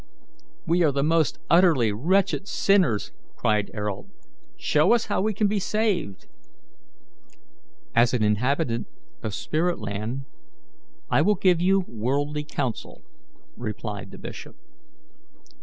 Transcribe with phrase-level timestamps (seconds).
[0.65, 4.07] "We are the most utterly wretched sinners!" cried Ayrault.
[4.57, 6.25] "Show us how we can be saved."
[7.93, 8.87] "As an inhabitant
[9.21, 10.25] of spirit land,
[11.11, 13.03] I will give you worldly counsel,"
[13.55, 14.55] replied the bishop.